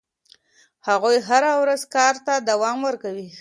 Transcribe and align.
هغوی 0.87 1.17
هره 1.27 1.51
ورځ 1.61 1.81
کار 1.95 2.15
ته 2.25 2.33
دوام 2.49 2.77
ورکوي. 2.87 3.27